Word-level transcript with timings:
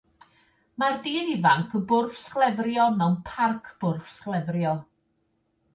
Mae'r 0.83 0.95
dyn 1.03 1.29
ifanc 1.33 1.75
yn 1.81 1.83
bwrdd-sglefrio 1.91 2.87
mewn 2.97 3.15
parc 3.29 3.71
bwrdd-sglefrio. 3.85 4.75